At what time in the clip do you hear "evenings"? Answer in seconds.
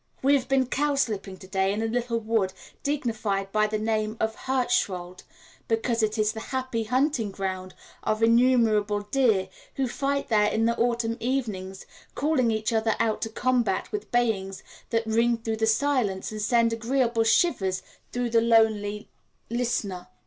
11.19-11.85